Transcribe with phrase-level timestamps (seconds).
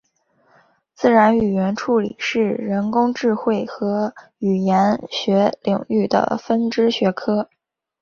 [0.95, 7.47] 自然语言处理是人工智慧和语言学领域的分支学科。